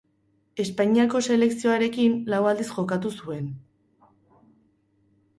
[0.61, 3.51] Espainiako selekzioarekin lau aldiz jokatu zuen.